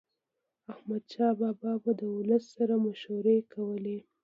[0.73, 3.97] احمدشاه بابا به د ولس سره مشورې کولي.